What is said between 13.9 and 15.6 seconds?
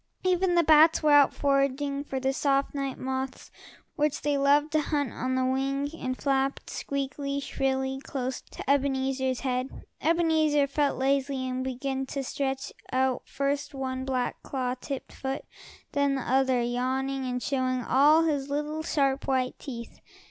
black, claw tipped foot,